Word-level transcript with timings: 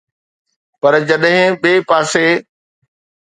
پر 0.81 0.93
جڏهن 1.09 1.49
ٻئي 1.61 1.75
پاسي 1.89 2.27